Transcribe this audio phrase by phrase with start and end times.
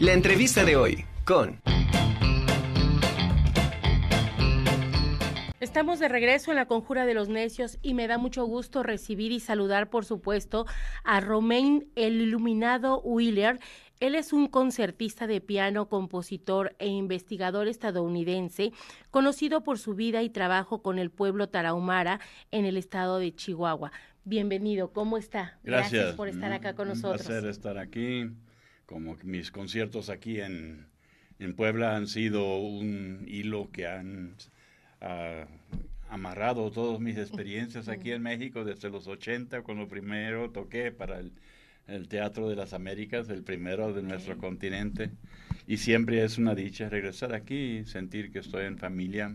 [0.00, 1.60] La entrevista de hoy con...
[5.60, 9.30] Estamos de regreso en la Conjura de los Necios y me da mucho gusto recibir
[9.30, 10.64] y saludar, por supuesto,
[11.04, 13.60] a Romain el Iluminado Wheeler.
[14.00, 18.72] Él es un concertista de piano, compositor e investigador estadounidense,
[19.10, 22.20] conocido por su vida y trabajo con el pueblo tarahumara
[22.52, 23.92] en el estado de Chihuahua.
[24.24, 25.58] Bienvenido, ¿cómo está?
[25.62, 27.20] Gracias, por estar acá con nosotros.
[27.20, 28.30] Un placer estar aquí.
[28.90, 30.84] Como mis conciertos aquí en,
[31.38, 34.34] en Puebla han sido un hilo que han
[36.08, 41.30] amarrado todas mis experiencias aquí en México desde los 80, cuando primero toqué para el,
[42.08, 45.10] Teatro de las Américas, el primero de nuestro continente.
[45.66, 49.32] Y siempre es una dicha regresar aquí y sentir que estoy en familia.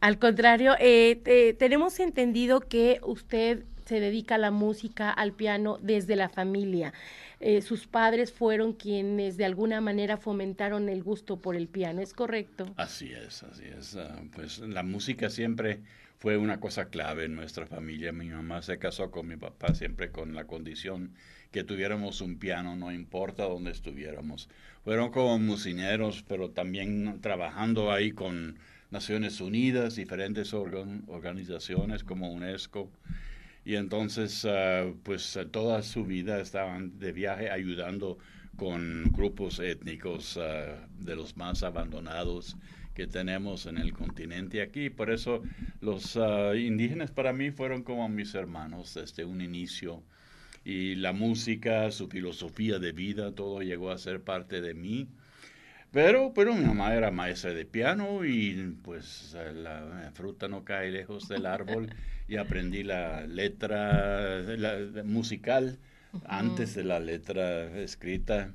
[0.00, 6.16] Al contrario, eh, tenemos entendido que usted se dedica a la música, al piano desde
[6.16, 6.94] la familia.
[7.40, 12.14] Eh, sus padres fueron quienes de alguna manera fomentaron el gusto por el piano, ¿es
[12.14, 12.72] correcto?
[12.78, 13.96] Así es, así es.
[13.96, 15.80] Ah, pues la música siempre
[16.16, 18.12] fue una cosa clave en nuestra familia.
[18.12, 21.12] Mi mamá se casó con mi papá siempre con la condición
[21.50, 24.48] que tuviéramos un piano, no importa dónde estuviéramos.
[24.84, 28.58] Fueron como musineros, pero también trabajando ahí con
[28.90, 32.90] Naciones Unidas, diferentes organizaciones como UNESCO
[33.64, 38.18] y entonces ah, pues toda su vida estaban de viaje ayudando
[38.56, 42.56] con grupos étnicos ah, de los más abandonados
[42.94, 44.90] que tenemos en el continente aquí.
[44.90, 45.42] Por eso
[45.80, 50.02] los ah, indígenas para mí fueron como mis hermanos desde un inicio.
[50.64, 55.08] Y la música, su filosofía de vida, todo llegó a ser parte de mí.
[55.92, 61.28] Pero, pero mi mamá era maestra de piano y pues la fruta no cae lejos
[61.28, 61.90] del árbol
[62.28, 64.42] y aprendí la letra
[65.04, 65.78] musical
[66.24, 68.54] antes de la letra escrita.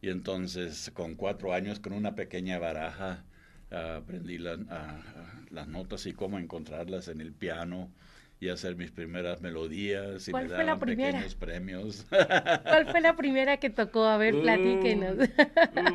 [0.00, 3.22] Y entonces con cuatro años con una pequeña baraja
[3.70, 7.92] aprendí las notas y cómo encontrarlas en el piano
[8.42, 11.12] y hacer mis primeras melodías y ¿Cuál me fue la primera?
[11.12, 12.06] pequeños premios.
[12.08, 14.02] ¿Cuál fue la primera que tocó?
[14.02, 15.16] A ver, platíquenos.
[15.16, 15.94] Uh, uh.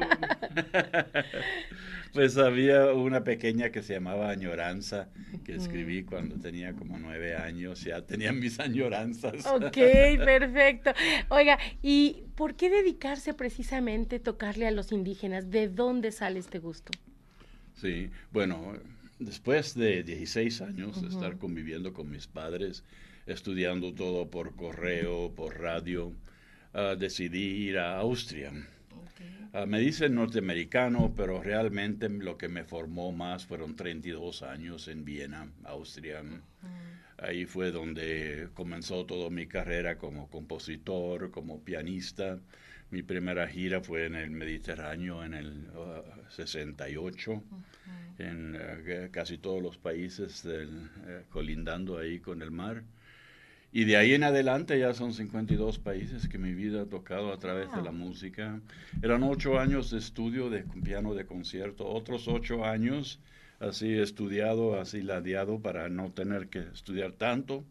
[2.14, 5.10] pues había una pequeña que se llamaba Añoranza,
[5.44, 9.46] que escribí cuando tenía como nueve años, ya tenía mis añoranzas.
[9.46, 10.92] Ok, perfecto.
[11.28, 15.52] Oiga, ¿y por qué dedicarse precisamente a tocarle a los indígenas?
[15.52, 16.94] ¿De dónde sale este gusto?
[17.74, 18.74] Sí, bueno,
[19.20, 22.84] después de 16 años de estar conviviendo con mis padres,
[23.26, 26.08] estudiando todo por correo, por radio,
[26.74, 28.52] uh, decidí ir a Austria.
[29.54, 35.06] Ah, me dicen norteamericano, pero realmente lo que me formó más fueron 32 años en
[35.06, 36.22] Viena, Austria.
[37.18, 42.40] Ahí fue donde comenzó toda mi carrera como compositor, como pianista.
[42.92, 45.68] Mi primera gira fue en el Mediterráneo en el
[46.30, 50.70] 68, ah, en eh, casi todos los países del,
[51.08, 52.84] eh, colindando ahí con el mar.
[53.72, 57.38] Y de ahí en adelante ya son 52 países que mi vida ha tocado a
[57.38, 58.60] través de la música.
[59.02, 63.20] Eran ocho años de estudio de piano de concierto, otros ocho años
[63.60, 67.64] así estudiado, así ladeado para no tener que estudiar tanto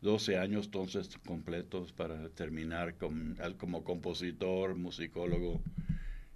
[0.00, 2.94] 12 años entonces completos para terminar
[3.58, 5.60] como compositor, musicólogo,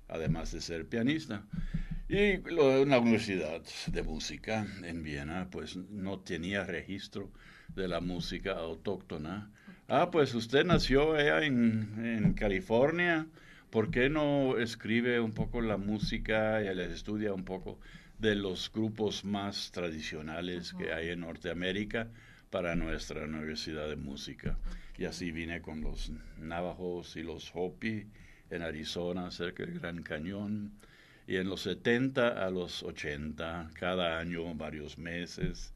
[0.08, 1.44] además de ser pianista.
[2.12, 7.30] Y lo, la universidad de música en Viena, pues no tenía registro
[7.74, 9.50] de la música autóctona.
[9.88, 13.26] Ah, pues usted nació allá en, en California,
[13.70, 17.78] ¿por qué no escribe un poco la música y les estudia un poco
[18.18, 22.08] de los grupos más tradicionales que hay en Norteamérica?
[22.50, 24.58] para nuestra Universidad de Música.
[24.98, 28.04] Y así vine con los Navajos y los Hopi
[28.50, 30.72] en Arizona, cerca del Gran Cañón.
[31.26, 35.72] Y en los 70 a los 80, cada año, varios meses.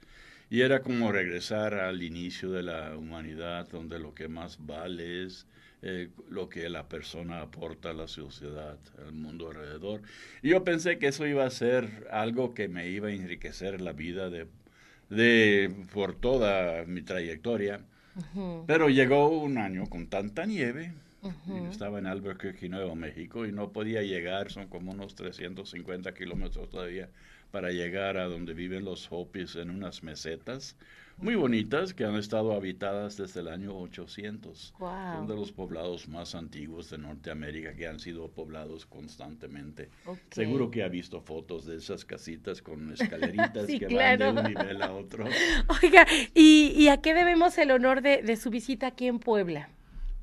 [0.50, 5.46] Y era como regresar al inicio de la humanidad, donde lo que más vale es
[5.82, 10.02] eh, lo que la persona aporta a la sociedad, al mundo alrededor.
[10.42, 13.92] Y yo pensé que eso iba a ser algo que me iba a enriquecer la
[13.92, 14.46] vida de
[15.10, 17.80] de, por toda mi trayectoria.
[18.66, 20.92] Pero llegó un año con tanta nieve.
[21.70, 27.08] Estaba en Albuquerque, Nuevo México, y no podía llegar, son como unos 350 kilómetros todavía,
[27.50, 30.76] para llegar a donde viven los Hopis en unas mesetas
[31.18, 34.74] muy bonitas que han estado habitadas desde el año 800.
[34.78, 39.88] Son de los poblados más antiguos de Norteamérica que han sido poblados constantemente.
[40.30, 44.82] Seguro que ha visto fotos de esas casitas con escaleritas que van de un nivel
[44.82, 45.24] a otro.
[45.82, 49.70] Oiga, ¿y, a qué debemos el honor de, su visita aquí en Puebla?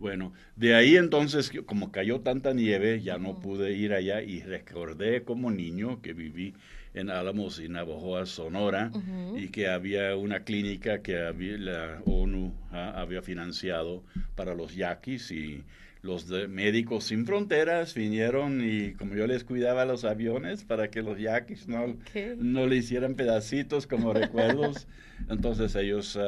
[0.04, 5.24] Bueno, de ahí entonces, como cayó tanta nieve, ya no pude ir allá y recordé
[5.24, 6.56] como niño que viví
[6.94, 8.92] en Álamos y Navajoa, Sonora,
[9.38, 14.04] y que había una clínica que había, la ONU ah, había financiado
[14.36, 15.64] para los yaquis y
[16.02, 21.02] los de Médicos Sin Fronteras vinieron y como yo les cuidaba los aviones para que
[21.02, 21.96] los yaquis no,
[22.40, 24.86] no le hicieran pedacitos como recuerdos,
[25.30, 26.20] entonces ellos,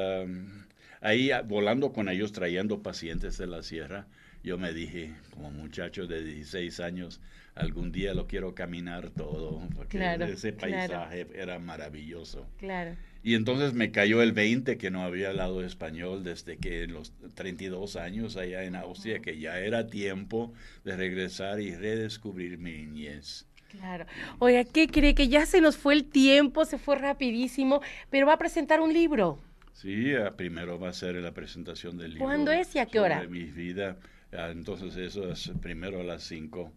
[1.05, 4.07] ahí ah, volando con ellos, trayendo pacientes de la sierra,
[4.43, 7.21] yo me dije, como muchacho de 16 años,
[7.55, 12.47] algún día lo quiero caminar todo, porque ese paisaje era maravilloso.
[12.57, 12.95] Claro.
[13.23, 17.95] Y entonces me cayó el 20 que no había hablado español desde que los 32
[17.95, 20.53] años allá en Austria, que ya era tiempo
[20.83, 23.47] de regresar y redescubrir mi niñez.
[23.69, 24.05] Claro.
[24.37, 25.15] Oiga, ¿qué cree?
[25.15, 27.81] Que ya se nos fue el tiempo, se fue rapidísimo,
[28.11, 29.39] pero va a presentar un libro.
[29.75, 32.25] Sí, primero va a ser la presentación del libro.
[32.25, 33.21] ¿Cuándo es y a qué hora?
[33.21, 33.97] De mi vida.
[34.31, 36.71] Ah, entonces eso es primero a las 5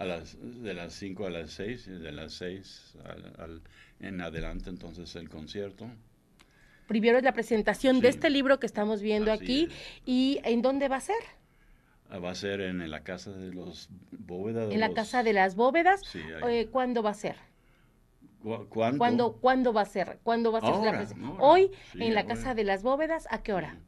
[0.00, 2.96] a las, de las 5 a las 6, de las 6
[3.38, 3.60] al,
[4.00, 5.90] en adelante entonces el concierto.
[6.88, 9.68] Primero es la presentación de este libro que estamos viendo aquí.
[10.06, 11.22] ¿Y en dónde va a ser?
[12.08, 14.72] Ah, va a ser en, la Casa de los Bóvedas.
[14.72, 16.00] ¿En la Casa de las Bóvedas?
[16.04, 17.36] Sí, eh, ¿Cuándo va a ser?
[18.68, 19.36] ¿Cuándo?
[19.40, 20.18] ¿Cuándo, va a ser?
[20.22, 21.36] ¿Cuándo va a ser la presentación?
[21.40, 23.78] Hoy, en la Casa de las Bóvedas, ¿a qué hora?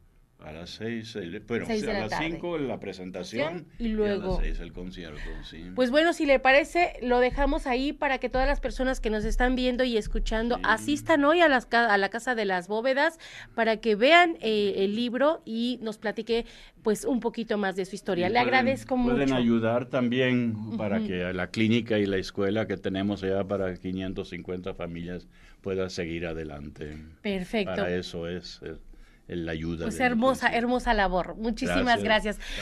[0.44, 1.16] A las seis,
[1.46, 5.70] bueno, a las cinco la presentación y luego a las seis el concierto, sí.
[5.74, 9.24] Pues bueno, si le parece, lo dejamos ahí para que todas las personas que nos
[9.24, 13.18] están viendo y escuchando asistan hoy a, las, a la Casa de las Bóvedas
[13.54, 16.44] para que vean eh, el libro y nos platique
[16.82, 18.28] pues un poquito más de su historia.
[18.28, 19.14] le agradezco mucho.
[19.14, 24.74] Pueden ayudar también para que la clínica y la escuela que tenemos allá para 550
[24.74, 25.28] familias
[25.60, 26.96] pueda seguir adelante.
[27.22, 27.76] Perfecto.
[27.76, 28.60] Para eso es
[29.28, 29.86] la ayuda.
[29.86, 31.36] Pues hermosa, hermosa labor.
[31.36, 32.38] Muchísimas gracias.